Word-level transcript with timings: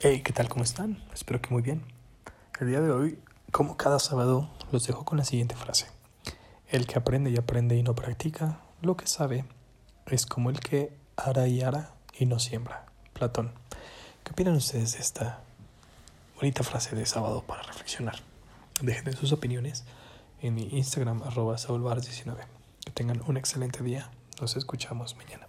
Hey, 0.00 0.22
¿qué 0.24 0.32
tal? 0.32 0.48
¿Cómo 0.48 0.62
están? 0.62 1.02
Espero 1.12 1.42
que 1.42 1.50
muy 1.50 1.60
bien. 1.60 1.82
El 2.60 2.68
día 2.68 2.80
de 2.80 2.92
hoy, 2.92 3.18
como 3.50 3.76
cada 3.76 3.98
sábado, 3.98 4.48
los 4.70 4.86
dejo 4.86 5.04
con 5.04 5.18
la 5.18 5.24
siguiente 5.24 5.56
frase. 5.56 5.88
El 6.68 6.86
que 6.86 6.96
aprende 6.96 7.32
y 7.32 7.36
aprende 7.36 7.74
y 7.74 7.82
no 7.82 7.96
practica, 7.96 8.60
lo 8.80 8.96
que 8.96 9.08
sabe, 9.08 9.44
es 10.06 10.24
como 10.24 10.50
el 10.50 10.60
que 10.60 10.92
hará 11.16 11.48
y 11.48 11.62
hará 11.62 11.94
y 12.16 12.26
no 12.26 12.38
siembra. 12.38 12.86
Platón. 13.12 13.50
¿Qué 14.22 14.30
opinan 14.30 14.54
ustedes 14.54 14.92
de 14.92 15.00
esta 15.00 15.40
bonita 16.36 16.62
frase 16.62 16.94
de 16.94 17.04
sábado 17.04 17.42
para 17.42 17.62
reflexionar? 17.62 18.20
Dejen 18.80 19.16
sus 19.16 19.32
opiniones 19.32 19.82
en 20.40 20.54
mi 20.54 20.68
Instagram 20.76 21.24
arroba 21.24 21.56
19 21.56 22.44
Que 22.84 22.92
tengan 22.92 23.20
un 23.26 23.36
excelente 23.36 23.82
día. 23.82 24.12
Nos 24.40 24.56
escuchamos 24.56 25.16
mañana. 25.16 25.47